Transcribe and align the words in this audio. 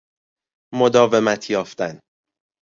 مداومت 0.73 1.49
یافتن 1.49 1.99